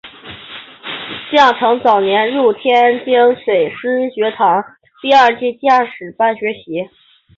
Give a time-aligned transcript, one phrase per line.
[1.31, 3.13] 蒋拯早年入天津
[3.45, 4.63] 水师学堂
[4.99, 6.89] 第二届驾驶班学习。